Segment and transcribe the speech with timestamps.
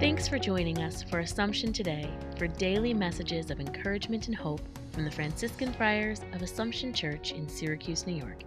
[0.00, 2.08] Thanks for joining us for Assumption Today
[2.38, 7.46] for daily messages of encouragement and hope from the Franciscan Friars of Assumption Church in
[7.46, 8.42] Syracuse, New York.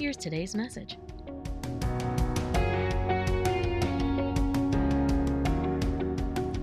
[0.00, 0.98] Here's today's message.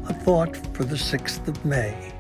[0.10, 2.12] A thought for the 6th of May.